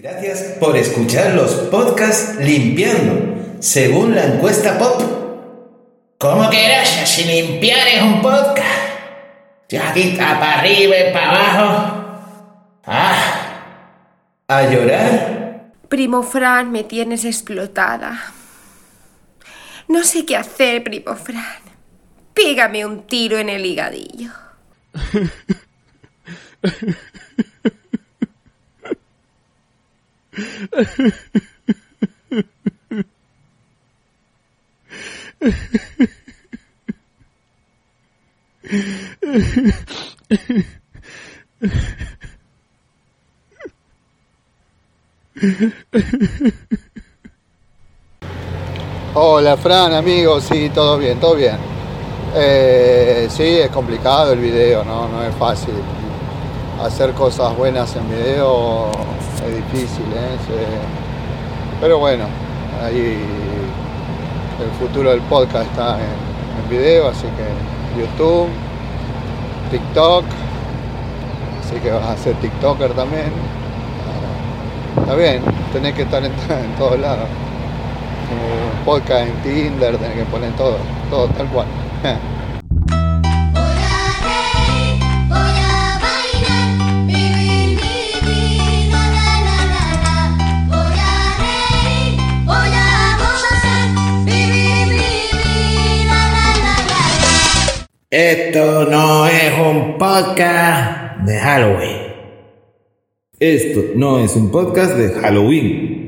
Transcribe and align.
Gracias 0.00 0.42
por 0.60 0.76
escuchar 0.76 1.34
los 1.34 1.50
podcasts 1.72 2.36
limpiando, 2.36 3.56
según 3.58 4.14
la 4.14 4.26
encuesta 4.26 4.78
pop. 4.78 5.02
¿Cómo 6.18 6.48
que 6.50 6.62
gracias 6.68 7.10
si 7.10 7.24
limpiar 7.24 7.88
es 7.88 8.02
un 8.02 8.22
podcast? 8.22 8.90
Yo 9.68 9.82
aquí 9.82 10.02
está 10.02 10.38
para 10.38 10.60
arriba 10.60 10.94
y 10.96 11.12
para 11.12 11.30
abajo. 11.30 11.94
Ah, 12.84 13.64
A 14.46 14.70
llorar, 14.70 15.72
Primo 15.88 16.22
Fran, 16.22 16.70
me 16.70 16.84
tienes 16.84 17.24
explotada. 17.24 18.34
No 19.88 20.04
sé 20.04 20.24
qué 20.24 20.36
hacer, 20.36 20.84
primo 20.84 21.16
Fran. 21.16 21.58
Pégame 22.34 22.86
un 22.86 23.04
tiro 23.04 23.36
en 23.36 23.48
el 23.48 23.66
higadillo. 23.66 24.30
Hola 49.14 49.56
Fran, 49.56 49.94
amigos, 49.94 50.44
sí, 50.44 50.70
todo 50.70 50.98
bien, 50.98 51.18
todo 51.18 51.34
bien. 51.34 51.56
Eh, 52.36 53.26
sí, 53.30 53.42
es 53.42 53.70
complicado 53.70 54.32
el 54.34 54.38
video, 54.38 54.84
¿no? 54.84 55.08
no 55.08 55.24
es 55.24 55.34
fácil. 55.34 55.74
Hacer 56.80 57.12
cosas 57.14 57.56
buenas 57.56 57.96
en 57.96 58.08
video 58.08 58.92
difícil, 59.72 60.04
¿eh? 60.14 60.36
Pero 61.80 61.98
bueno, 61.98 62.24
ahí 62.82 63.18
el 64.60 64.70
futuro 64.78 65.10
del 65.10 65.20
podcast 65.22 65.66
está 65.70 65.96
en, 65.96 66.62
en 66.62 66.70
video, 66.70 67.08
así 67.08 67.26
que 67.26 68.00
YouTube, 68.00 68.48
TikTok, 69.70 70.24
así 71.60 71.76
que 71.80 71.90
vas 71.90 72.06
a 72.06 72.16
ser 72.16 72.34
TikToker 72.36 72.92
también. 72.92 73.32
Está 75.00 75.14
bien, 75.14 75.42
tenés 75.72 75.94
que 75.94 76.02
estar 76.02 76.22
en, 76.24 76.32
todos 76.78 76.98
lados 76.98 77.28
podcast 78.84 79.28
en 79.28 79.34
Tinder, 79.42 79.96
tener 79.96 80.16
que 80.16 80.24
poner 80.24 80.52
todo, 80.52 80.76
todo 81.10 81.28
tal 81.28 81.46
cual. 81.48 81.66
esto 98.10 98.86
no 98.86 99.26
es 99.26 99.52
un 99.58 99.98
podcast 99.98 101.18
de 101.26 101.38
Halloween. 101.38 102.08
esto 103.38 103.84
no 103.96 104.18
es 104.18 104.34
un 104.34 104.50
podcast 104.50 104.96
de 104.96 105.10
Halloween. 105.20 105.98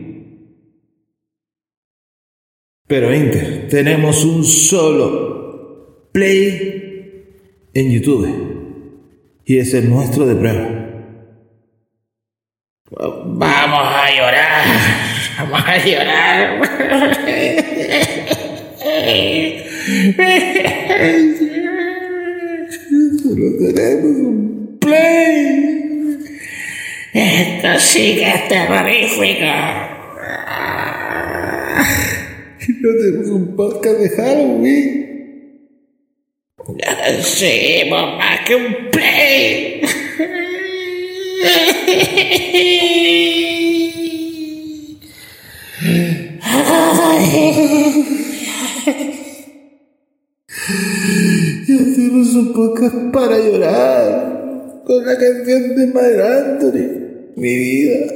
Pero 2.87 3.15
Inter, 3.15 3.69
tenemos 3.69 4.25
un 4.25 4.45
solo 4.45 6.09
play 6.13 7.69
en 7.75 7.91
YouTube. 7.93 9.43
Y 9.45 9.59
es 9.59 9.75
el 9.75 9.91
nuestro 9.91 10.25
de 10.27 10.37
prueba. 10.37 10.69
Vamos 12.91 13.81
a 13.85 14.11
llorar. 14.11 14.65
Vamos 15.39 15.63
a 15.67 15.77
llorar. 15.87 16.63
Solo 23.31 23.47
tenemos 23.59 24.17
un 24.17 24.79
play. 24.81 26.19
Esto 27.13 27.79
sí 27.79 28.17
que 28.17 28.29
es 28.29 28.49
terrorífico. 28.49 29.45
No 32.81 32.89
tenemos 32.99 33.29
un 33.29 33.55
podcast 33.55 33.99
de 34.01 34.09
Halloween. 34.09 35.07
Seguimos 37.23 38.19
más 38.19 38.41
que 38.45 38.57
un 38.57 38.91
play. 38.91 39.81
Y 51.67 51.73
hacemos 51.79 52.35
un 52.35 52.53
podcast 52.53 53.13
para 53.13 53.39
llorar. 53.39 54.83
Con 54.87 55.05
la 55.05 55.17
canción 55.19 55.77
de 55.77 55.87
Mar 55.89 56.21
Anthony. 56.21 57.33
Mi 57.37 57.57
vida. 57.57 58.07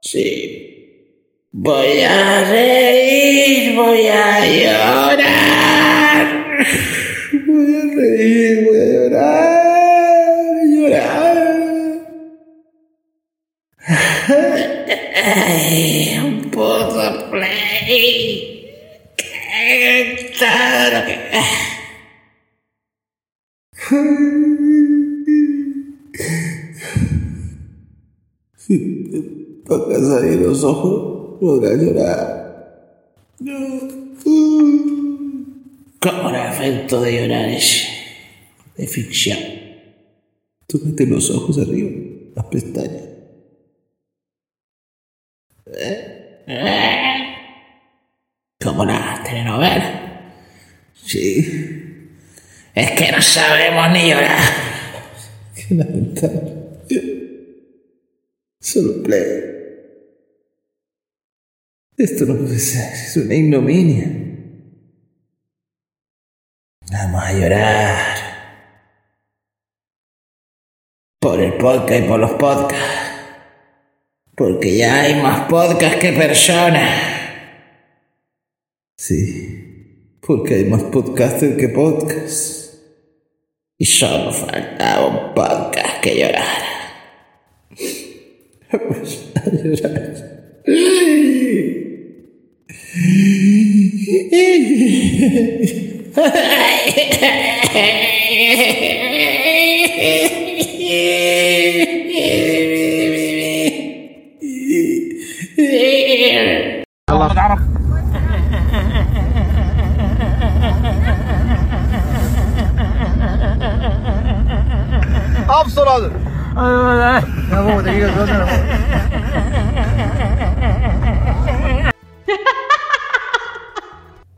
Sí. 0.00 0.62
Voy 1.52 2.00
a 2.02 2.44
reír, 2.50 3.74
voy 3.74 4.06
a 4.06 4.46
llorar. 4.46 6.26
Voy 7.46 7.74
a 7.74 7.80
reír, 7.94 8.64
voy 8.66 8.78
a 8.78 8.84
llorar. 8.92 9.86
Llorar. 10.66 11.46
Ay, 15.24 16.18
un 16.24 16.50
puto 16.50 17.30
play. 17.30 18.70
Qué 19.16 20.25
que... 20.38 21.16
Si 28.56 28.78
te 29.10 29.20
tocas 29.66 30.10
ahí 30.10 30.36
los 30.38 30.64
ojos, 30.64 31.38
podrás 31.40 31.80
llorar. 31.80 32.36
¿Cómo 36.00 36.30
el 36.30 36.36
efecto 36.36 37.00
de 37.00 37.22
llorar 37.22 37.48
es 37.50 37.86
de 38.76 38.86
ficción? 38.86 39.38
Tócate 40.66 41.06
los 41.06 41.30
ojos 41.30 41.58
arriba, 41.58 41.90
las 42.34 42.44
pestañas. 42.46 43.04
Como 48.60 48.82
una 48.82 49.22
telenovela. 49.22 49.95
Es 52.76 52.90
que 52.90 53.10
no 53.10 53.22
sabemos 53.22 53.90
ni 53.90 54.10
llorar. 54.10 54.38
qué 55.54 55.74
lamentable. 55.74 56.52
Solo 58.60 59.02
play. 59.02 59.56
Esto 61.96 62.26
no 62.26 62.36
puede 62.36 62.58
ser, 62.58 62.92
es 62.92 63.16
una 63.16 63.34
ignominia. 63.34 64.10
Vamos 66.92 67.24
a 67.24 67.32
llorar. 67.32 68.16
Por 71.18 71.40
el 71.40 71.54
podcast 71.54 72.04
y 72.04 72.08
por 72.08 72.20
los 72.20 72.32
podcasts. 72.32 72.86
Porque 74.34 74.76
ya 74.76 75.00
hay 75.00 75.22
más 75.22 75.48
podcasts 75.48 75.98
que 75.98 76.12
personas. 76.12 77.00
Sí, 78.98 80.18
porque 80.20 80.56
hay 80.56 80.64
más 80.66 80.82
podcasters 80.82 81.56
que 81.56 81.70
podcasts. 81.70 82.65
Y 83.78 83.84
solo 83.84 84.32
faltaba 84.32 85.06
un 85.06 85.34
podcast 85.34 86.02
que 116.56 116.62
llorara. 116.62 117.16
A 117.16 117.20
llorar. 117.20 117.22
Afsteraden! 117.22 117.50
Ja, 117.50 117.64
wat 117.64 117.72
moet 117.72 117.86
ik 117.86 117.92
hier 117.92 118.14
doen? 118.14 118.28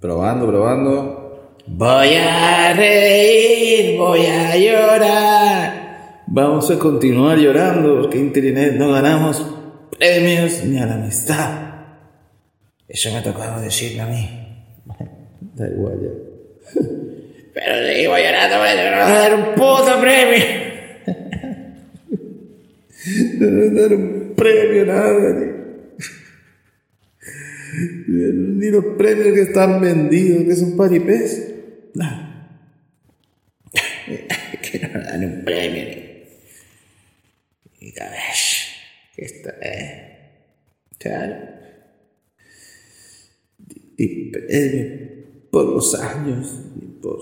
Probando, 0.01 0.47
probando. 0.47 1.17
Voy 1.67 2.15
a 2.15 2.73
reír, 2.75 3.99
voy 3.99 4.27
a 4.27 4.57
llorar. 4.57 5.73
Vamos 6.27 6.71
a 6.71 6.79
continuar 6.79 7.39
llorando 7.39 8.01
porque 8.01 8.19
en 8.19 8.25
Internet 8.25 8.75
no 8.75 8.93
ganamos 8.93 9.45
premios 9.99 10.65
ni 10.65 10.79
a 10.79 10.87
la 10.87 10.95
amistad. 10.95 11.51
Eso 12.87 13.13
me 13.13 13.21
tocaba 13.23 13.61
decirme 13.61 14.03
a 14.03 14.07
mí. 14.07 14.31
Da 15.59 15.67
igual 15.67 15.99
ya. 16.01 16.81
Pero 17.55 17.89
sigo 17.89 18.17
llorando, 18.17 18.59
van 18.61 18.79
a 18.79 19.15
dar 19.15 19.35
un 19.35 19.55
puto 19.55 19.99
premio. 20.01 20.68
No 23.39 23.51
nos 23.51 23.75
dan 23.75 23.93
un 23.95 24.35
premio, 24.37 24.85
nada. 24.87 25.35
Ni, 28.07 28.23
ni 28.33 28.71
los 28.71 28.85
premios 28.97 29.35
que 29.35 29.43
están 29.43 29.81
vendidos, 29.81 30.45
que 30.45 30.57
son 30.57 30.77
paripés. 30.77 31.55
Nada. 31.95 32.25
que 34.63 34.79
no 34.81 34.89
nos 34.95 35.05
dan 35.07 35.25
un 35.25 35.45
premio. 35.45 35.85
ni- 37.81 37.93
cabeza. 37.93 38.67
Que 39.17 39.25
esto 39.25 39.51
es. 39.61 39.93
Claro. 40.99 41.37
Ni 43.97 44.31
premio 44.31 45.09
por 45.51 45.65
los 45.67 45.95
años, 46.01 46.65
ni 46.77 46.87
por. 47.01 47.19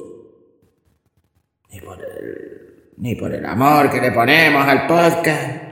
Ni 1.72 1.80
por 1.80 1.98
el. 2.02 2.52
Ni 2.98 3.14
por 3.14 3.32
el 3.34 3.44
amor 3.44 3.90
que 3.90 4.00
le 4.00 4.10
ponemos 4.12 4.66
al 4.66 4.86
podcast. 4.86 5.65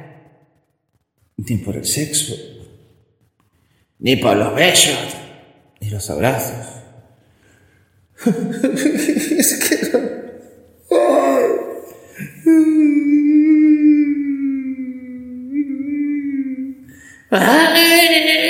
Ni 1.37 1.57
por 1.59 1.77
el 1.77 1.85
sexo, 1.85 2.35
Ni 3.99 4.17
por 4.17 4.37
los 4.37 4.55
besos. 4.55 4.99
ni 5.81 5.91
los 5.91 6.09
abrazos. 6.11 6.67
es 8.27 9.55
que 9.69 9.89
no. 9.93 10.01
Ni 17.31 18.44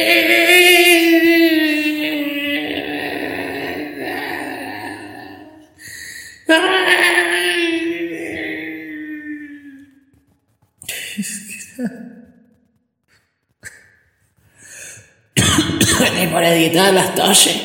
por 16.75 16.82
editar 16.82 16.94
las 16.94 17.15
toses. 17.15 17.62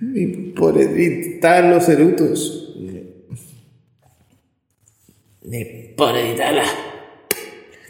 Ni 0.00 0.26
por 0.52 0.80
editar 0.80 1.64
los 1.64 1.88
erutos. 1.88 2.74
Ni 5.42 5.64
por 5.96 6.16
editar 6.16 6.54
las 6.54 6.70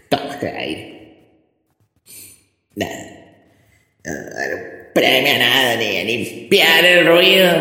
tomas 0.08 0.40
de 0.40 0.50
aire. 0.50 1.18
Nada. 2.76 3.34
No 4.04 4.12
dar 4.12 4.54
un 4.54 4.60
premio 4.94 5.34
a 5.34 5.38
nada, 5.38 5.76
ni 5.76 5.96
a 5.98 6.04
limpiar 6.04 6.84
el 6.84 7.06
ruido. 7.06 7.52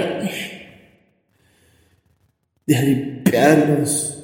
De 2.67 2.81
limpiar 2.81 3.57
los 3.79 4.23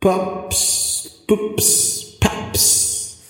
pops, 0.00 1.24
pups, 1.28 2.16
paps. 2.20 3.20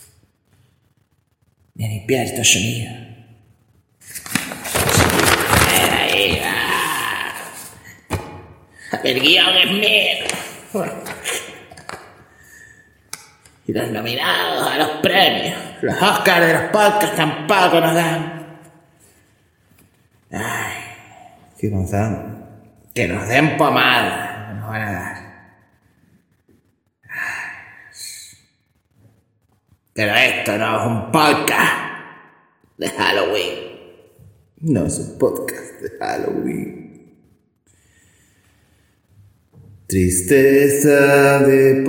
Ni 1.75 1.85
a 1.85 1.89
limpiar 1.89 2.25
estos 2.27 2.49
sonidos. 2.49 3.12
El 9.05 9.21
guion 9.21 9.57
es 9.57 9.71
mío. 9.71 10.87
Y 13.67 13.73
los 13.73 13.91
nominados 13.91 14.67
a 14.69 14.79
los 14.79 14.89
premios. 15.03 15.59
Los 15.83 16.01
Oscars 16.01 16.47
de 16.47 16.53
los 16.53 16.63
podcasts 16.71 17.17
tampoco 17.17 17.81
nos 17.81 17.95
dan. 17.95 18.59
Ay, 20.33 20.75
Que 21.59 21.69
nos 21.69 21.91
dan. 21.91 22.49
que 22.95 23.09
nos 23.09 23.29
den 23.29 23.57
pomada. 23.57 24.53
no 24.55 24.61
Nos 24.61 24.69
van 24.69 24.83
a 24.83 24.93
dar. 24.93 25.23
Pero 29.95 30.15
esto 30.15 30.57
no 30.59 30.81
es 30.81 30.87
un 30.87 31.13
podcast 31.13 31.75
de 32.79 32.89
Halloween. 32.91 33.55
No 34.61 34.87
es 34.87 34.99
un 34.99 35.19
podcast 35.19 35.81
de 35.83 35.99
Halloween. 35.99 36.82
Tristeza 39.93 41.45
de 41.47 41.83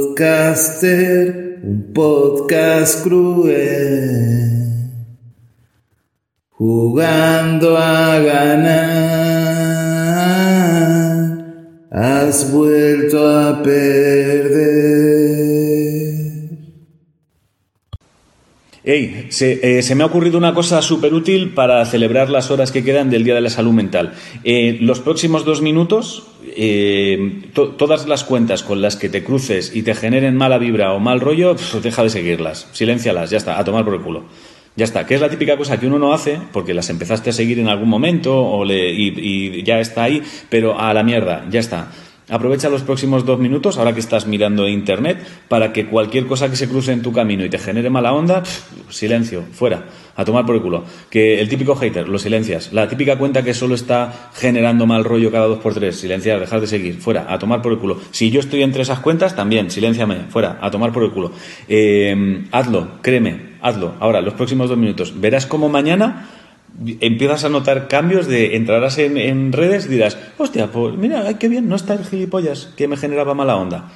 podcaster, 0.00 1.60
un 1.62 1.92
podcast 1.92 3.02
cruel, 3.04 4.48
jugando 6.48 7.76
a 7.76 8.18
ganar, 8.18 8.78
has 11.90 12.50
vuelto 12.50 13.28
a 13.28 13.62
perder. 13.62 14.57
Ey, 18.88 19.26
se, 19.28 19.78
eh, 19.78 19.82
se 19.82 19.94
me 19.94 20.02
ha 20.02 20.06
ocurrido 20.06 20.38
una 20.38 20.54
cosa 20.54 20.80
súper 20.80 21.12
útil 21.12 21.50
para 21.50 21.84
celebrar 21.84 22.30
las 22.30 22.50
horas 22.50 22.72
que 22.72 22.82
quedan 22.82 23.10
del 23.10 23.22
Día 23.22 23.34
de 23.34 23.42
la 23.42 23.50
Salud 23.50 23.72
Mental. 23.74 24.14
Eh, 24.44 24.78
los 24.80 25.00
próximos 25.00 25.44
dos 25.44 25.60
minutos, 25.60 26.26
eh, 26.56 27.42
to- 27.52 27.72
todas 27.72 28.08
las 28.08 28.24
cuentas 28.24 28.62
con 28.62 28.80
las 28.80 28.96
que 28.96 29.10
te 29.10 29.22
cruces 29.22 29.76
y 29.76 29.82
te 29.82 29.94
generen 29.94 30.36
mala 30.36 30.56
vibra 30.56 30.94
o 30.94 31.00
mal 31.00 31.20
rollo, 31.20 31.54
deja 31.82 32.02
de 32.02 32.08
seguirlas, 32.08 32.66
siléncialas, 32.72 33.28
ya 33.28 33.36
está, 33.36 33.58
a 33.58 33.64
tomar 33.64 33.84
por 33.84 33.92
el 33.92 34.00
culo. 34.00 34.24
Ya 34.74 34.84
está, 34.86 35.04
que 35.04 35.16
es 35.16 35.20
la 35.20 35.28
típica 35.28 35.58
cosa 35.58 35.78
que 35.78 35.86
uno 35.86 35.98
no 35.98 36.14
hace 36.14 36.38
porque 36.54 36.72
las 36.72 36.88
empezaste 36.88 37.28
a 37.28 37.32
seguir 37.34 37.58
en 37.58 37.68
algún 37.68 37.90
momento 37.90 38.40
o 38.42 38.64
le- 38.64 38.90
y 38.94 39.62
ya 39.64 39.80
está 39.80 40.04
ahí, 40.04 40.22
pero 40.48 40.80
a 40.80 40.94
la 40.94 41.02
mierda, 41.02 41.44
ya 41.50 41.60
está. 41.60 41.92
Aprovecha 42.30 42.68
los 42.68 42.82
próximos 42.82 43.24
dos 43.24 43.38
minutos, 43.38 43.78
ahora 43.78 43.94
que 43.94 44.00
estás 44.00 44.26
mirando 44.26 44.68
internet, 44.68 45.18
para 45.48 45.72
que 45.72 45.86
cualquier 45.86 46.26
cosa 46.26 46.50
que 46.50 46.56
se 46.56 46.68
cruce 46.68 46.92
en 46.92 47.00
tu 47.00 47.12
camino 47.12 47.44
y 47.44 47.48
te 47.48 47.58
genere 47.58 47.88
mala 47.88 48.12
onda, 48.12 48.42
silencio, 48.90 49.44
fuera, 49.52 49.86
a 50.14 50.24
tomar 50.26 50.44
por 50.44 50.54
el 50.54 50.60
culo. 50.60 50.84
Que 51.08 51.40
el 51.40 51.48
típico 51.48 51.74
hater, 51.74 52.06
lo 52.06 52.18
silencias. 52.18 52.72
La 52.72 52.86
típica 52.86 53.16
cuenta 53.16 53.42
que 53.42 53.54
solo 53.54 53.74
está 53.74 54.30
generando 54.34 54.86
mal 54.86 55.04
rollo 55.04 55.32
cada 55.32 55.46
dos 55.46 55.58
por 55.58 55.72
tres, 55.72 55.98
silenciar, 55.98 56.38
dejar 56.38 56.60
de 56.60 56.66
seguir, 56.66 57.00
fuera, 57.00 57.26
a 57.32 57.38
tomar 57.38 57.62
por 57.62 57.72
el 57.72 57.78
culo. 57.78 57.98
Si 58.10 58.30
yo 58.30 58.40
estoy 58.40 58.62
entre 58.62 58.82
esas 58.82 59.00
cuentas, 59.00 59.34
también, 59.34 59.70
silénciame, 59.70 60.26
fuera, 60.28 60.58
a 60.60 60.70
tomar 60.70 60.92
por 60.92 61.04
el 61.04 61.12
culo. 61.12 61.32
Eh, 61.66 62.44
hazlo, 62.52 63.00
créeme, 63.00 63.54
hazlo. 63.62 63.94
Ahora, 64.00 64.20
los 64.20 64.34
próximos 64.34 64.68
dos 64.68 64.76
minutos. 64.76 65.18
Verás 65.18 65.46
cómo 65.46 65.68
mañana 65.70 66.28
empiezas 67.00 67.44
a 67.44 67.48
notar 67.48 67.88
cambios 67.88 68.26
de 68.26 68.56
entrarás 68.56 68.98
en, 68.98 69.16
en 69.16 69.52
redes 69.52 69.86
y 69.86 69.90
dirás, 69.90 70.16
hostia, 70.38 70.68
pues 70.70 70.94
mira, 70.96 71.36
qué 71.38 71.48
bien, 71.48 71.68
no 71.68 71.76
está 71.76 71.94
el 71.94 72.04
gilipollas 72.04 72.72
que 72.76 72.88
me 72.88 72.96
generaba 72.96 73.34
mala 73.34 73.56
onda. 73.56 73.90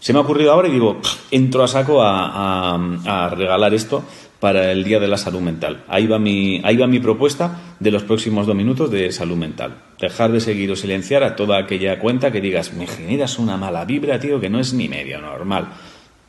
Se 0.00 0.12
me 0.12 0.18
ha 0.18 0.22
ocurrido 0.22 0.52
ahora 0.52 0.68
y 0.68 0.72
digo, 0.72 1.00
"Pff, 1.00 1.32
entro 1.32 1.64
a 1.64 1.68
saco 1.68 2.02
a, 2.02 2.74
a- 2.74 3.24
a 3.26 3.30
regalar 3.30 3.72
esto 3.74 4.04
para 4.38 4.70
el 4.70 4.84
Día 4.84 5.00
de 5.00 5.08
la 5.08 5.16
Salud 5.16 5.40
Mental. 5.40 5.82
Ahí 5.88 6.06
va, 6.06 6.18
mi, 6.18 6.60
ahí 6.62 6.76
va 6.76 6.86
mi 6.86 7.00
propuesta 7.00 7.58
de 7.80 7.90
los 7.90 8.02
próximos 8.02 8.46
dos 8.46 8.54
minutos 8.54 8.90
de 8.90 9.10
salud 9.10 9.36
mental. 9.36 9.74
Dejar 9.98 10.30
de 10.30 10.40
seguir 10.40 10.70
o 10.70 10.76
silenciar 10.76 11.22
a 11.24 11.34
toda 11.34 11.58
aquella 11.58 11.98
cuenta 11.98 12.30
que 12.30 12.42
digas, 12.42 12.74
me 12.74 12.86
generas 12.86 13.38
una 13.38 13.56
mala 13.56 13.86
vibra, 13.86 14.20
tío, 14.20 14.38
que 14.38 14.50
no 14.50 14.60
es 14.60 14.74
ni 14.74 14.88
medio 14.90 15.18
normal. 15.22 15.68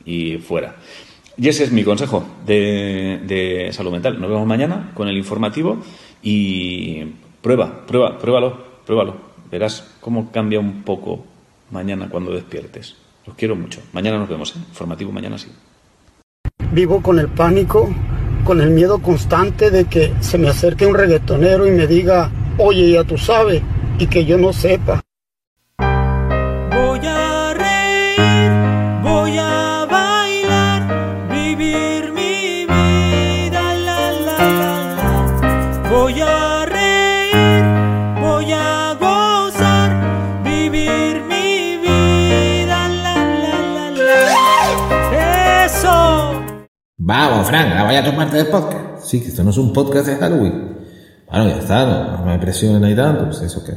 Y 0.05 0.37
fuera. 0.37 0.75
Y 1.37 1.49
ese 1.49 1.65
es 1.65 1.71
mi 1.71 1.83
consejo 1.83 2.25
de, 2.45 3.69
salud 3.71 3.91
mental. 3.91 4.19
Nos 4.19 4.29
vemos 4.29 4.47
mañana 4.47 4.91
con 4.95 5.07
el 5.07 5.17
informativo 5.17 5.77
y 6.23 7.03
prueba, 7.41 7.85
prueba, 7.85 8.17
pruébalo, 8.17 8.57
pruébalo. 8.85 9.15
Verás 9.51 9.95
cómo 10.01 10.31
cambia 10.31 10.59
un 10.59 10.81
poco 10.81 11.23
mañana 11.71 12.09
cuando 12.09 12.31
despiertes. 12.31 12.95
Los 13.25 13.35
quiero 13.35 13.55
mucho. 13.55 13.81
Mañana 13.93 14.17
nos 14.17 14.27
vemos, 14.27 14.55
¿eh? 14.55 14.59
Informativo 14.69 15.11
mañana 15.11 15.37
sí. 15.37 15.49
Vivo 16.71 17.01
con 17.01 17.19
el 17.19 17.27
pánico, 17.27 17.87
con 18.43 18.59
el 18.59 18.71
miedo 18.71 18.99
constante 18.99 19.69
de 19.69 19.85
que 19.85 20.13
se 20.21 20.37
me 20.37 20.49
acerque 20.49 20.87
un 20.87 20.95
reggaetonero 20.95 21.67
y 21.67 21.71
me 21.71 21.85
diga, 21.85 22.31
oye, 22.57 22.91
ya 22.91 23.03
tú 23.03 23.17
sabes, 23.17 23.61
y 23.99 24.07
que 24.07 24.25
yo 24.25 24.37
no 24.37 24.51
sepa. 24.53 25.01
Vamos, 47.07 47.47
Frank, 47.47 47.69
ahora 47.71 47.83
vaya 47.83 47.99
a 48.01 48.03
tu 48.03 48.17
parte 48.17 48.35
del 48.35 48.47
podcast. 48.47 49.05
Sí, 49.05 49.21
que 49.21 49.29
esto 49.29 49.41
no 49.41 49.51
es 49.51 49.57
un 49.57 49.71
podcast 49.71 50.07
de 50.07 50.17
Halloween. 50.17 50.75
Bueno, 51.31 51.47
ya 51.47 51.57
está, 51.59 51.85
no, 51.85 52.17
no 52.17 52.25
me 52.25 52.37
presionen 52.37 52.83
ahí 52.83 52.97
tanto. 52.97 53.23
Pues 53.27 53.41
eso 53.43 53.63
que. 53.63 53.71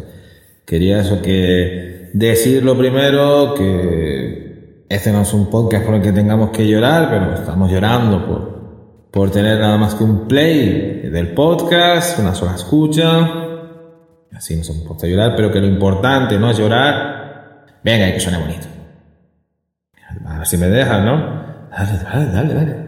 Quería 0.67 0.99
eso 0.99 1.23
que. 1.23 2.11
decir 2.13 2.65
lo 2.65 2.77
primero 2.77 3.55
que 3.55 4.85
este 4.89 5.13
no 5.13 5.23
es 5.23 5.33
un 5.33 5.49
podcast 5.49 5.87
por 5.87 5.95
el 5.95 6.03
que 6.03 6.11
tengamos 6.11 6.51
que 6.51 6.67
llorar, 6.67 7.09
pero 7.09 7.35
estamos 7.35 7.71
llorando 7.71 8.27
por, 8.27 9.11
por 9.13 9.31
tener 9.31 9.61
nada 9.61 9.79
más 9.79 9.95
que 9.95 10.03
un 10.03 10.27
play 10.27 11.09
del 11.09 11.33
podcast, 11.33 12.19
una 12.19 12.35
sola 12.35 12.57
escucha. 12.57 13.29
Así 14.35 14.57
nos 14.57 14.69
hemos 14.71 14.83
puesto 14.83 15.07
a 15.07 15.09
llorar, 15.09 15.35
pero 15.37 15.53
que 15.53 15.61
lo 15.61 15.69
importante 15.69 16.37
no 16.37 16.51
es 16.51 16.59
llorar. 16.59 17.79
Venga, 17.85 18.09
y 18.09 18.13
que 18.15 18.19
suene 18.19 18.39
bonito. 18.39 18.67
A 20.27 20.39
ver 20.39 20.47
si 20.49 20.57
me 20.57 20.67
dejan, 20.67 21.05
¿no? 21.05 21.69
Dale, 21.71 21.93
dale, 22.03 22.27
dale, 22.33 22.55
dale. 22.55 22.80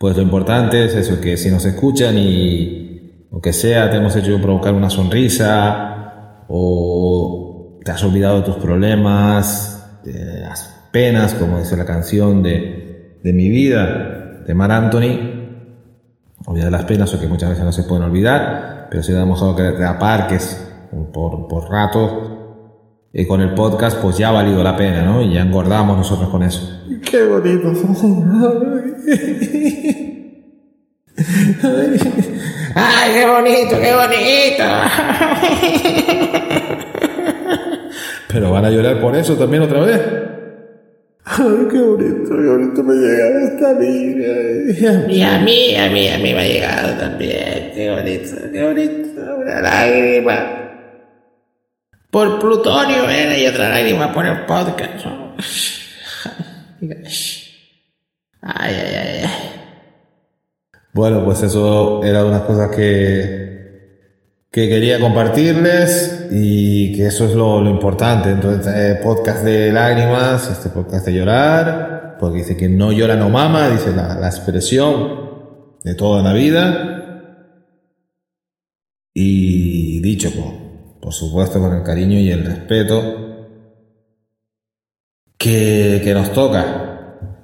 Pues 0.00 0.16
lo 0.16 0.22
importante 0.22 0.82
es 0.82 0.94
eso, 0.94 1.20
que 1.20 1.36
si 1.36 1.50
nos 1.50 1.62
escuchan 1.66 2.16
y 2.16 3.26
lo 3.30 3.38
que 3.38 3.52
sea, 3.52 3.90
te 3.90 3.98
hemos 3.98 4.16
hecho 4.16 4.40
provocar 4.40 4.72
una 4.72 4.88
sonrisa 4.88 6.46
o 6.48 7.78
te 7.84 7.90
has 7.90 8.02
olvidado 8.02 8.38
de 8.38 8.46
tus 8.46 8.56
problemas, 8.56 10.00
de 10.02 10.40
las 10.40 10.88
penas, 10.90 11.34
como 11.34 11.58
dice 11.58 11.76
la 11.76 11.84
canción 11.84 12.42
de, 12.42 13.18
de 13.22 13.32
mi 13.34 13.50
vida, 13.50 14.40
de 14.46 14.54
Mar 14.54 14.72
Anthony. 14.72 15.18
Olvidar 16.46 16.72
las 16.72 16.86
penas 16.86 17.12
o 17.12 17.20
que 17.20 17.26
muchas 17.26 17.50
veces 17.50 17.66
no 17.66 17.72
se 17.72 17.82
pueden 17.82 18.04
olvidar, 18.04 18.88
pero 18.90 19.02
si 19.02 19.12
damos 19.12 19.42
algo 19.42 19.56
que 19.56 19.70
te 19.72 19.84
aparques 19.84 20.66
por, 21.12 21.46
por 21.46 21.70
rato, 21.70 22.40
y 23.12 23.26
con 23.26 23.42
el 23.42 23.54
podcast 23.54 24.00
pues 24.00 24.16
ya 24.16 24.28
ha 24.28 24.32
valido 24.32 24.62
la 24.62 24.76
pena, 24.76 25.02
¿no? 25.02 25.20
Y 25.20 25.34
ya 25.34 25.42
engordamos 25.42 25.98
nosotros 25.98 26.30
con 26.30 26.42
eso. 26.42 26.84
Qué 27.04 27.26
bonito. 27.26 27.70
¡Ay, 32.74 33.12
qué 33.12 33.26
bonito, 33.26 33.80
qué 33.80 33.92
bonito! 33.92 34.64
Pero 38.28 38.52
van 38.52 38.64
a 38.66 38.70
llorar 38.70 39.00
por 39.00 39.16
eso 39.16 39.34
también 39.36 39.64
otra 39.64 39.80
vez. 39.80 40.00
Ay, 41.24 41.66
qué 41.70 41.80
bonito, 41.80 42.30
qué 42.30 42.46
bonito 42.46 42.84
me 42.84 42.94
llega 42.94 43.44
esta 43.44 43.72
vida. 43.74 45.12
Y 45.12 45.22
a 45.22 45.38
mí, 45.40 45.76
a 45.76 45.90
mí, 45.90 46.08
a 46.08 46.18
mí 46.18 46.34
me 46.34 46.40
ha 46.40 46.46
llegado 46.46 46.96
también. 46.96 47.72
Qué 47.74 47.90
bonito, 47.90 48.36
qué 48.52 48.64
bonito. 48.64 49.36
Una 49.38 49.60
lágrima. 49.60 50.56
Por 52.10 52.38
Plutonio 52.38 53.10
era 53.10 53.36
y 53.36 53.46
otra 53.48 53.70
lágrima 53.70 54.12
por 54.12 54.24
el 54.26 54.46
podcast. 54.46 55.04
Ay, 58.42 58.74
ay, 58.74 58.94
ay. 59.24 59.30
Bueno, 60.92 61.24
pues 61.24 61.42
eso 61.42 62.02
era 62.02 62.24
unas 62.24 62.42
cosas 62.42 62.74
que, 62.74 64.10
que 64.50 64.68
quería 64.68 64.98
compartirles 64.98 66.28
y 66.32 66.96
que 66.96 67.06
eso 67.06 67.26
es 67.26 67.34
lo, 67.34 67.60
lo 67.60 67.70
importante. 67.70 68.30
Entonces, 68.30 68.72
eh, 68.74 69.00
podcast 69.02 69.44
de 69.44 69.72
lágrimas, 69.72 70.50
este 70.50 70.70
podcast 70.70 71.06
de 71.06 71.14
llorar, 71.14 72.16
porque 72.18 72.38
dice 72.38 72.56
que 72.56 72.68
no 72.68 72.92
llora 72.92 73.14
no 73.16 73.28
mama, 73.28 73.68
dice 73.70 73.94
la, 73.94 74.16
la 74.16 74.28
expresión 74.28 75.78
de 75.84 75.94
toda 75.94 76.22
la 76.22 76.32
vida. 76.32 76.96
Y 79.14 80.00
dicho, 80.00 80.30
con, 80.32 81.00
por 81.00 81.12
supuesto, 81.12 81.60
con 81.60 81.74
el 81.74 81.82
cariño 81.82 82.18
y 82.18 82.30
el 82.30 82.44
respeto 82.44 83.46
que, 85.38 86.00
que 86.02 86.14
nos 86.14 86.32
toca. 86.32 86.89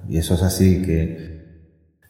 Y 0.09 0.19
eso 0.19 0.35
es 0.35 0.43
así 0.43 0.83
que 0.83 1.37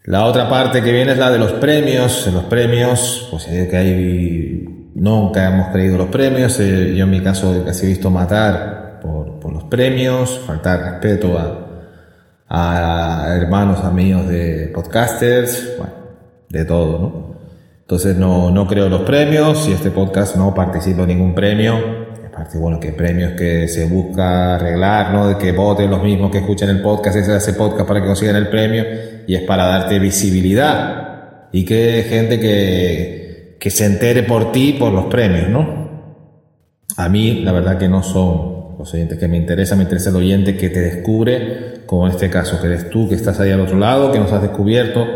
la 0.05 0.25
otra 0.25 0.49
parte 0.49 0.83
que 0.83 0.93
viene 0.93 1.12
es 1.12 1.19
la 1.19 1.31
de 1.31 1.38
los 1.38 1.53
premios. 1.55 2.26
En 2.26 2.35
los 2.35 2.45
premios, 2.45 3.29
pues 3.31 3.45
que 3.45 3.76
hay. 3.76 4.91
Nunca 4.95 5.49
hemos 5.49 5.69
creído 5.69 5.99
los 5.99 6.09
premios. 6.09 6.59
eh, 6.61 6.95
yo 6.97 7.05
en 7.05 7.11
mi 7.11 7.21
caso 7.21 7.62
casi 7.65 7.87
he 7.87 7.88
visto 7.91 8.11
matar 8.11 9.00
por, 9.03 9.38
por 9.41 9.53
los 9.53 9.65
premios, 9.65 10.41
faltar 10.47 10.81
respeto 10.81 11.37
a, 11.38 11.67
a 12.49 13.37
hermanos, 13.37 13.85
amigos 13.85 14.29
de 14.29 14.71
podcasters, 14.75 15.75
bueno, 15.76 15.93
de 16.49 16.65
todo, 16.65 16.99
¿no? 16.99 17.37
Entonces 17.81 18.17
no, 18.17 18.50
no 18.50 18.67
creo 18.67 18.88
los 18.88 19.03
premios 19.03 19.69
y 19.69 19.73
este 19.73 19.91
podcast 19.91 20.37
no 20.37 20.55
participa 20.55 21.03
en 21.03 21.09
ningún 21.09 21.35
premio. 21.35 21.75
Aparte, 22.37 22.59
bueno, 22.59 22.78
que 22.78 22.93
premios 22.93 23.33
que 23.33 23.66
se 23.66 23.87
busca 23.87 24.57
arreglar, 24.57 25.11
¿no? 25.11 25.38
Que 25.38 25.52
voten 25.52 25.90
los 25.90 26.02
mismos 26.02 26.31
que 26.31 26.37
escuchan 26.37 26.69
el 26.69 26.83
podcast, 26.83 27.16
ese 27.16 27.33
hace 27.33 27.55
podcast 27.55 27.88
para 27.88 28.02
que 28.02 28.07
consigan 28.07 28.37
el 28.37 28.49
premio 28.49 28.85
y 29.26 29.35
es 29.35 29.40
para 29.45 29.64
darte 29.64 29.99
visibilidad 29.99 31.49
y 31.50 31.64
que 31.64 32.05
gente 32.07 32.38
que, 32.38 33.57
que 33.59 33.71
se 33.71 33.87
entere 33.87 34.23
por 34.25 34.52
ti 34.52 34.76
por 34.78 34.93
los 34.93 35.07
premios, 35.07 35.49
¿no? 35.49 36.12
A 36.99 37.09
mí, 37.09 37.40
la 37.40 37.52
verdad 37.52 37.78
que 37.78 37.88
no 37.88 38.02
son 38.02 38.76
los 38.78 38.93
oyentes 38.93 39.19
que 39.19 39.28
me 39.28 39.38
interesan, 39.38 39.78
me 39.78 39.85
interesa 39.85 40.11
el 40.11 40.16
oyente 40.16 40.59
que 40.59 40.69
te 40.69 40.81
descubre, 40.81 41.87
como 41.87 42.07
en 42.07 42.12
este 42.12 42.28
caso, 42.28 42.61
que 42.61 42.66
eres 42.66 42.90
tú, 42.90 43.09
que 43.09 43.14
estás 43.14 43.40
ahí 43.40 43.50
al 43.50 43.61
otro 43.61 43.78
lado, 43.78 44.12
que 44.12 44.19
nos 44.19 44.31
has 44.31 44.43
descubierto 44.43 45.07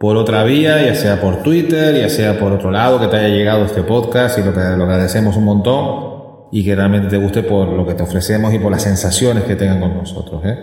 por 0.00 0.16
otra 0.16 0.42
vía, 0.42 0.84
ya 0.84 0.96
sea 0.96 1.20
por 1.20 1.44
Twitter, 1.44 1.94
ya 1.96 2.08
sea 2.08 2.40
por 2.40 2.50
otro 2.50 2.72
lado, 2.72 2.98
que 2.98 3.06
te 3.06 3.18
haya 3.18 3.28
llegado 3.28 3.64
este 3.64 3.84
podcast 3.84 4.36
y 4.40 4.42
lo 4.42 4.52
que 4.52 4.58
lo 4.58 4.82
agradecemos 4.82 5.36
un 5.36 5.44
montón 5.44 6.15
y 6.52 6.64
que 6.64 6.74
realmente 6.76 7.08
te 7.08 7.16
guste 7.16 7.42
por 7.42 7.68
lo 7.68 7.86
que 7.86 7.94
te 7.94 8.02
ofrecemos 8.02 8.52
y 8.54 8.58
por 8.58 8.70
las 8.70 8.82
sensaciones 8.82 9.44
que 9.44 9.56
tengan 9.56 9.80
con 9.80 9.96
nosotros. 9.96 10.42
¿eh? 10.44 10.58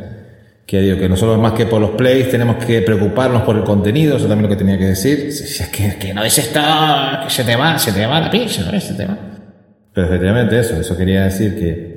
Que 0.66 0.80
digo 0.82 0.98
que 0.98 1.10
nosotros 1.10 1.38
más 1.40 1.54
que 1.54 1.66
por 1.66 1.82
los 1.82 1.92
plays 1.92 2.30
tenemos 2.30 2.56
que 2.64 2.82
preocuparnos 2.82 3.42
por 3.44 3.58
el 3.58 3.64
contenido, 3.64 4.16
eso 4.18 4.28
también 4.28 4.44
lo 4.44 4.50
que 4.50 4.56
tenía 4.56 4.78
que 4.78 4.86
decir. 4.86 5.32
Si- 5.32 5.62
es 5.64 5.70
que, 5.70 5.96
que 5.98 6.14
no 6.14 6.24
es 6.24 6.38
esto, 6.38 6.60
que 7.24 7.30
se 7.30 7.44
te 7.44 7.56
va, 7.56 7.78
se 7.78 7.92
te 7.92 8.06
va 8.06 8.20
la 8.22 8.32
pincha, 8.32 8.64
¿no? 8.72 8.80
Se 8.80 8.94
te 8.94 9.06
va. 9.06 9.18
Pero 9.94 10.08
efectivamente 10.08 10.60
eso, 10.60 10.76
eso 10.80 10.96
quería 10.98 11.24
decir 11.26 11.56
que, 11.60 11.94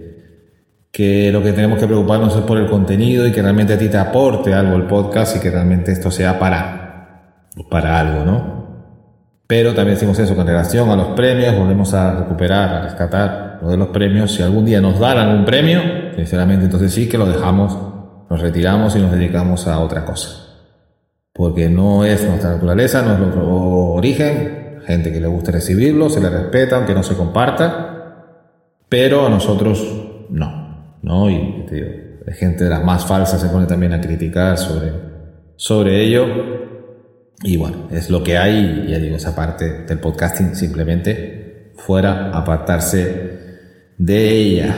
que 0.90 1.31
lo 1.33 1.43
que 1.43 1.52
tenemos 1.52 1.78
que 1.78 1.87
preocuparnos 1.87 2.35
es 2.35 2.43
por 2.43 2.59
el 2.59 2.66
contenido 2.66 3.26
y 3.26 3.33
que 3.33 3.40
realmente 3.40 3.75
a 3.75 3.78
ti 3.78 3.88
te 3.88 3.97
aporte 3.99 4.52
algo 4.52 4.76
el 4.76 4.83
podcast 4.87 5.37
y 5.37 5.40
que 5.40 5.50
realmente 5.50 5.93
esto 5.93 6.11
sea 6.11 6.38
para, 6.38 7.49
para 7.71 8.00
algo, 8.00 8.25
¿no? 8.25 8.57
Pero 9.47 9.75
también 9.75 9.95
decimos 9.95 10.19
eso, 10.19 10.35
con 10.35 10.45
relación 10.47 10.90
a 10.90 10.97
los 10.97 11.07
premios, 11.09 11.57
volvemos 11.57 11.95
a 11.95 12.19
recuperar, 12.19 12.69
a 12.75 12.83
rescatar 12.83 13.46
lo 13.61 13.69
de 13.69 13.77
los 13.77 13.89
premios. 13.89 14.33
Si 14.33 14.43
algún 14.43 14.65
día 14.65 14.81
nos 14.81 14.99
daran 14.99 15.39
un 15.39 15.45
premio, 15.45 15.81
sinceramente 16.15 16.65
entonces 16.65 16.93
sí 16.93 17.09
que 17.09 17.19
lo 17.19 17.27
dejamos, 17.27 17.77
nos 18.29 18.41
retiramos 18.41 18.97
y 18.97 19.01
nos 19.01 19.13
dedicamos 19.13 19.67
a 19.67 19.79
otra 19.81 20.05
cosa. 20.05 20.29
Porque 21.33 21.69
no 21.69 22.05
es 22.05 22.27
nuestra 22.27 22.51
naturaleza, 22.55 23.03
no 23.03 23.15
es 23.15 23.19
nuestro 23.19 23.49
origen. 23.49 24.81
Gente 24.87 25.13
que 25.13 25.21
le 25.21 25.27
gusta 25.27 25.53
recibirlo, 25.53 26.09
se 26.09 26.21
le 26.21 26.31
respeta, 26.31 26.77
aunque 26.77 26.95
no 26.95 27.03
se 27.03 27.15
comparta. 27.15 27.93
Pero 28.89 29.27
a 29.27 29.31
nosotros 29.31 29.83
no. 30.31 30.97
¿no? 31.03 31.31
Y 31.31 31.67
te 31.69 31.75
digo, 31.75 31.89
hay 32.27 32.35
gente 32.35 32.65
de 32.65 32.71
las 32.71 32.85
más 32.85 33.07
falsas 33.07 33.41
se 33.41 33.49
pone 33.49 33.67
también 33.67 33.93
a 33.93 34.01
criticar 34.01 34.59
sobre, 34.59 34.93
sobre 35.57 36.03
ello. 36.03 36.27
Y 37.43 37.57
bueno, 37.57 37.89
es 37.93 38.11
lo 38.11 38.23
que 38.23 38.39
hay, 38.39 38.87
ya 38.89 38.99
digo, 38.99 39.17
esa 39.17 39.37
parte 39.37 39.85
del 39.85 39.99
podcasting 39.99 40.55
simplemente 40.55 41.73
fuera, 41.77 42.31
apartarse 42.31 43.46
de 43.99 44.31
ella. 44.31 44.76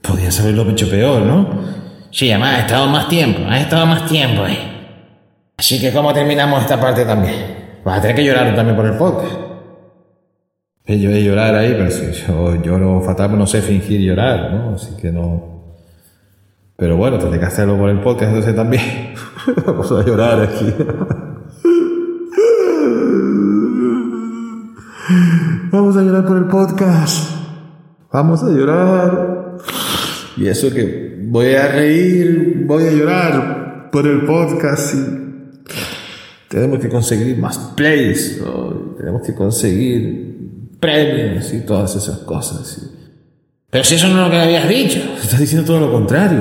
Podías 0.00 0.38
haberlo 0.40 0.68
hecho 0.70 0.88
peor, 0.90 1.22
¿no? 1.22 1.48
Sí, 2.10 2.30
además 2.30 2.56
ha 2.56 2.60
estado 2.60 2.86
más 2.88 3.08
tiempo, 3.08 3.40
ha 3.48 3.58
estado 3.60 3.86
más 3.86 4.06
tiempo, 4.06 4.46
eh. 4.46 4.58
Así 5.56 5.80
que, 5.80 5.92
¿cómo 5.92 6.12
terminamos 6.12 6.60
esta 6.62 6.80
parte 6.80 7.04
también? 7.04 7.34
Vas 7.84 7.98
a 7.98 8.02
tener 8.02 8.16
que 8.16 8.24
llorar 8.24 8.54
también 8.54 8.76
por 8.76 8.86
el 8.86 8.96
podcast. 8.96 9.32
Eh, 10.84 10.98
Yo 10.98 11.10
he 11.10 11.22
llorar 11.22 11.54
ahí, 11.54 11.72
pero 11.72 11.90
si 11.90 12.10
yo 12.26 12.60
lloro 12.60 13.00
fatal, 13.02 13.28
pero 13.28 13.38
no 13.38 13.46
sé 13.46 13.62
fingir 13.62 14.00
llorar, 14.00 14.52
¿no? 14.52 14.74
Así 14.74 14.96
que 15.00 15.12
no. 15.12 15.52
Pero 16.76 16.96
bueno, 16.96 17.18
tendré 17.18 17.38
que 17.38 17.46
hacerlo 17.46 17.78
por 17.78 17.88
el 17.88 18.00
podcast, 18.00 18.30
entonces 18.30 18.56
también. 18.56 19.14
Vamos 19.66 19.92
a 19.92 20.04
llorar 20.04 20.40
aquí. 20.42 20.66
Vamos 25.70 25.96
a 25.96 26.02
llorar 26.02 26.26
por 26.26 26.36
el 26.38 26.44
podcast. 26.46 27.41
Vamos 28.12 28.42
a 28.42 28.48
llorar. 28.50 29.56
Y 30.36 30.46
eso 30.46 30.70
que 30.72 31.18
voy 31.24 31.54
a 31.54 31.68
reír, 31.68 32.64
voy 32.66 32.84
a 32.86 32.90
llorar 32.90 33.88
por 33.92 34.06
el 34.06 34.24
podcast 34.24 34.94
y 34.94 35.68
tenemos 36.48 36.78
que 36.80 36.88
conseguir 36.88 37.38
más 37.38 37.58
plays, 37.76 38.40
¿no? 38.44 38.94
tenemos 38.98 39.22
que 39.22 39.34
conseguir 39.34 40.68
premios 40.80 41.52
y 41.54 41.60
todas 41.60 41.94
esas 41.96 42.18
cosas. 42.20 42.78
y- 42.82 43.10
Pero 43.70 43.84
si 43.84 43.94
eso 43.94 44.08
no 44.08 44.18
es 44.20 44.24
lo 44.26 44.30
que 44.30 44.38
habías 44.40 44.68
dicho. 44.68 44.98
Estás 45.22 45.40
diciendo 45.40 45.66
todo 45.66 45.80
lo 45.80 45.92
contrario. 45.92 46.40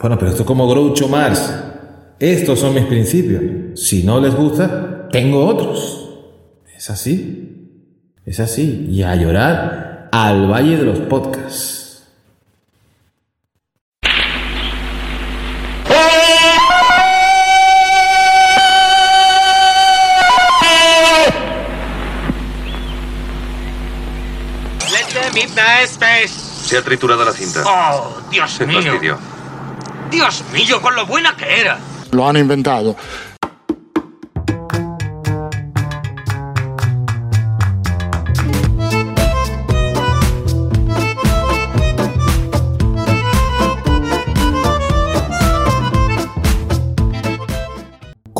Bueno, 0.00 0.16
pero 0.18 0.30
esto 0.30 0.42
es 0.42 0.46
como 0.46 0.68
Groucho 0.68 1.08
Mars. 1.08 1.52
Estos 2.18 2.58
son 2.60 2.74
mis 2.74 2.84
principios. 2.84 3.80
Si 3.80 4.04
no 4.04 4.20
les 4.20 4.34
gusta, 4.34 5.08
tengo 5.10 5.44
otros. 5.46 6.08
Es 6.76 6.90
así. 6.90 7.68
Es 8.24 8.38
así. 8.40 8.86
Y 8.90 9.02
a 9.02 9.14
llorar 9.16 9.91
al 10.12 10.46
Valle 10.46 10.76
de 10.76 10.84
los 10.84 10.98
Podcasts. 11.00 11.80
Se 26.64 26.78
ha 26.78 26.82
triturado 26.82 27.24
la 27.24 27.32
cinta. 27.32 27.62
¡Oh, 27.66 28.16
Dios 28.30 28.50
Se 28.50 28.66
mío! 28.66 28.80
fastidió. 28.82 29.18
¡Dios 30.10 30.44
mío, 30.52 30.80
con 30.80 30.94
lo 30.94 31.06
buena 31.06 31.36
que 31.36 31.60
era! 31.60 31.78
Lo 32.10 32.28
han 32.28 32.36
inventado. 32.36 32.96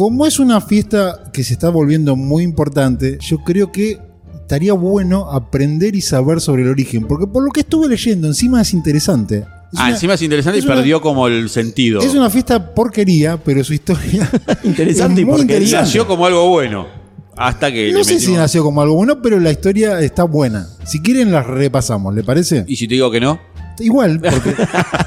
Como 0.02 0.26
es 0.26 0.40
una 0.40 0.60
fiesta 0.60 1.30
que 1.32 1.44
se 1.44 1.52
está 1.52 1.68
volviendo 1.68 2.16
muy 2.16 2.42
importante, 2.42 3.18
yo 3.20 3.38
creo 3.38 3.70
que 3.70 4.00
estaría 4.34 4.72
bueno 4.72 5.30
aprender 5.30 5.94
y 5.94 6.00
saber 6.00 6.40
sobre 6.40 6.62
el 6.62 6.70
origen, 6.70 7.06
porque 7.06 7.28
por 7.28 7.44
lo 7.44 7.52
que 7.52 7.60
estuve 7.60 7.86
leyendo, 7.88 8.26
encima 8.26 8.60
es 8.60 8.74
interesante. 8.74 9.36
Es 9.38 9.44
Ah, 9.78 9.84
una- 9.84 9.90
encima 9.90 10.14
es 10.14 10.22
interesante 10.22 10.58
es 10.58 10.64
y 10.64 10.66
una- 10.66 10.74
perdió 10.74 11.00
como 11.00 11.28
el 11.28 11.48
sentido. 11.48 12.00
Es 12.00 12.16
una 12.16 12.30
fiesta 12.30 12.74
porquería, 12.74 13.36
pero 13.36 13.62
su 13.62 13.74
historia 13.74 14.28
Interesante 14.64 15.20
y 15.20 15.22
es 15.22 15.28
muy 15.28 15.36
porquería. 15.36 15.56
interesante. 15.58 15.84
Nació 15.86 16.06
como 16.08 16.26
algo 16.26 16.48
bueno. 16.48 16.88
Hasta 17.36 17.70
que 17.72 17.92
No 17.92 18.02
sé 18.02 18.18
si 18.18 18.26
metimos- 18.32 18.38
nació 18.38 18.64
como 18.64 18.82
algo 18.82 18.96
bueno, 18.96 19.22
pero 19.22 19.38
la 19.38 19.52
historia 19.52 20.00
está 20.00 20.24
buena. 20.24 20.66
Si 20.84 21.00
quieren 21.00 21.30
la 21.30 21.44
repasamos, 21.44 22.12
¿le 22.12 22.24
parece? 22.24 22.64
Y 22.66 22.74
si 22.74 22.88
te 22.88 22.94
digo 22.94 23.08
que 23.08 23.20
no, 23.20 23.38
Igual, 23.78 24.18
porque, 24.20 24.54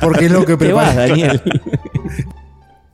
porque 0.02 0.26
es 0.28 0.32
lo 0.32 0.46
que 0.46 0.56
preparé. 0.58 1.10
Daniel. 1.10 1.42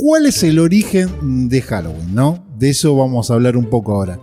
¿Cuál 0.01 0.25
es 0.25 0.41
el 0.41 0.57
origen 0.57 1.47
de 1.47 1.61
Halloween, 1.61 2.15
no? 2.15 2.43
De 2.57 2.71
eso 2.71 2.95
vamos 2.95 3.29
a 3.29 3.35
hablar 3.35 3.55
un 3.55 3.69
poco 3.69 3.93
ahora. 3.93 4.19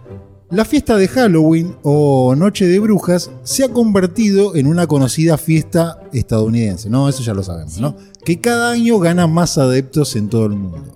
La 0.50 0.64
fiesta 0.64 0.96
de 0.96 1.06
Halloween 1.06 1.76
o 1.84 2.34
Noche 2.34 2.66
de 2.66 2.80
Brujas 2.80 3.30
se 3.44 3.62
ha 3.62 3.68
convertido 3.68 4.56
en 4.56 4.66
una 4.66 4.88
conocida 4.88 5.38
fiesta 5.38 6.00
estadounidense, 6.12 6.90
¿no? 6.90 7.08
Eso 7.08 7.22
ya 7.22 7.32
lo 7.32 7.44
sabemos, 7.44 7.78
¿no? 7.78 7.94
Que 8.24 8.40
cada 8.40 8.72
año 8.72 8.98
gana 8.98 9.28
más 9.28 9.56
adeptos 9.56 10.16
en 10.16 10.28
todo 10.28 10.46
el 10.46 10.56
mundo. 10.56 10.94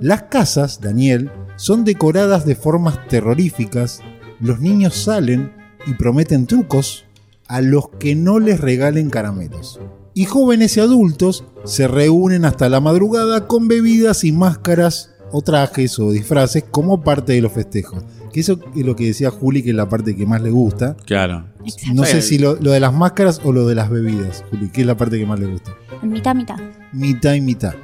Las 0.00 0.24
casas, 0.24 0.80
Daniel, 0.80 1.30
son 1.54 1.84
decoradas 1.84 2.44
de 2.44 2.56
formas 2.56 3.06
terroríficas, 3.06 4.00
los 4.40 4.58
niños 4.58 4.96
salen 4.96 5.52
y 5.86 5.94
prometen 5.94 6.48
trucos 6.48 7.04
a 7.46 7.60
los 7.60 7.90
que 8.00 8.16
no 8.16 8.40
les 8.40 8.58
regalen 8.58 9.08
caramelos. 9.08 9.78
Y 10.18 10.24
jóvenes 10.24 10.74
y 10.78 10.80
adultos 10.80 11.44
se 11.66 11.86
reúnen 11.88 12.46
hasta 12.46 12.70
la 12.70 12.80
madrugada 12.80 13.46
con 13.46 13.68
bebidas 13.68 14.24
y 14.24 14.32
máscaras 14.32 15.10
o 15.30 15.42
trajes 15.42 15.98
o 15.98 16.10
disfraces 16.10 16.64
como 16.70 17.02
parte 17.02 17.34
de 17.34 17.42
los 17.42 17.52
festejos. 17.52 18.02
Que 18.32 18.40
eso 18.40 18.58
es 18.74 18.86
lo 18.86 18.96
que 18.96 19.04
decía 19.04 19.30
Juli, 19.30 19.62
que 19.62 19.70
es 19.70 19.76
la 19.76 19.90
parte 19.90 20.16
que 20.16 20.24
más 20.24 20.40
le 20.40 20.48
gusta. 20.48 20.96
claro. 21.04 21.44
No 21.92 22.06
sé 22.06 22.22
si 22.22 22.38
lo, 22.38 22.54
lo 22.54 22.70
de 22.70 22.80
las 22.80 22.94
máscaras 22.94 23.42
o 23.44 23.52
lo 23.52 23.66
de 23.66 23.74
las 23.74 23.90
bebidas, 23.90 24.42
Juli, 24.50 24.70
que 24.70 24.80
es 24.80 24.86
la 24.86 24.96
parte 24.96 25.18
que 25.18 25.26
más 25.26 25.38
le 25.38 25.48
gusta. 25.48 25.76
Mitad, 26.02 26.34
mitad. 26.34 26.56
Mitad 26.94 27.34
y 27.34 27.42
mitad. 27.42 27.74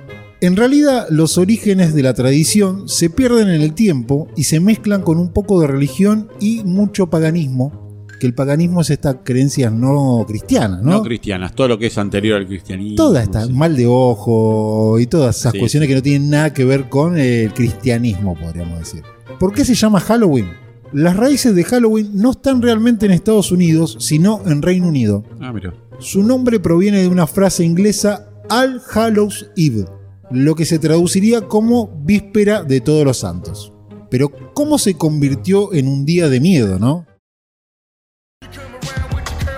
En 0.40 0.56
realidad, 0.56 1.08
los 1.10 1.36
orígenes 1.36 1.92
de 1.94 2.02
la 2.02 2.14
tradición 2.14 2.88
se 2.88 3.10
pierden 3.10 3.50
en 3.50 3.60
el 3.60 3.74
tiempo 3.74 4.28
y 4.36 4.44
se 4.44 4.58
mezclan 4.58 5.02
con 5.02 5.18
un 5.18 5.34
poco 5.34 5.60
de 5.60 5.66
religión 5.66 6.28
y 6.40 6.64
mucho 6.64 7.10
paganismo, 7.10 7.81
que 8.22 8.28
el 8.28 8.34
paganismo 8.34 8.82
es 8.82 8.90
esta 8.90 9.24
creencia 9.24 9.68
no 9.68 10.24
cristiana, 10.28 10.78
¿no? 10.80 10.92
No, 10.92 11.02
cristianas, 11.02 11.56
todo 11.56 11.66
lo 11.66 11.76
que 11.76 11.86
es 11.86 11.98
anterior 11.98 12.36
al 12.38 12.46
cristianismo. 12.46 12.94
Toda 12.94 13.20
esta 13.20 13.48
mal 13.48 13.74
de 13.74 13.88
ojo 13.88 15.00
y 15.00 15.08
todas 15.08 15.36
esas 15.36 15.50
Sí, 15.50 15.58
cuestiones 15.58 15.88
que 15.88 15.96
no 15.96 16.02
tienen 16.02 16.30
nada 16.30 16.52
que 16.52 16.64
ver 16.64 16.88
con 16.88 17.18
el 17.18 17.52
cristianismo, 17.52 18.38
podríamos 18.38 18.78
decir. 18.78 19.02
¿Por 19.40 19.52
qué 19.52 19.64
se 19.64 19.74
llama 19.74 19.98
Halloween? 19.98 20.46
Las 20.92 21.16
raíces 21.16 21.52
de 21.56 21.64
Halloween 21.64 22.10
no 22.12 22.30
están 22.30 22.62
realmente 22.62 23.06
en 23.06 23.10
Estados 23.10 23.50
Unidos, 23.50 23.96
sino 23.98 24.40
en 24.46 24.62
Reino 24.62 24.86
Unido. 24.86 25.24
Ah, 25.40 25.52
mira. 25.52 25.74
Su 25.98 26.22
nombre 26.22 26.60
proviene 26.60 27.02
de 27.02 27.08
una 27.08 27.26
frase 27.26 27.64
inglesa 27.64 28.30
All 28.48 28.80
Hallows 28.94 29.50
Eve, 29.56 29.86
lo 30.30 30.54
que 30.54 30.64
se 30.64 30.78
traduciría 30.78 31.48
como 31.48 31.90
víspera 32.04 32.62
de 32.62 32.80
todos 32.80 33.04
los 33.04 33.18
santos. 33.18 33.72
Pero 34.10 34.30
¿cómo 34.54 34.78
se 34.78 34.94
convirtió 34.94 35.74
en 35.74 35.88
un 35.88 36.04
día 36.04 36.28
de 36.28 36.38
miedo, 36.38 36.78
no? 36.78 37.04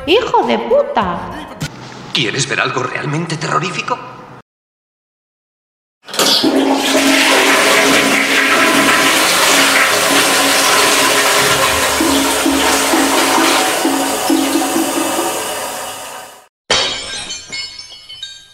¡Hijo 0.06 0.46
de 0.46 0.58
puta! 0.58 1.30
¿Quieres 2.12 2.48
ver 2.48 2.60
algo 2.60 2.82
realmente 2.82 3.36
terrorífico? 3.36 3.98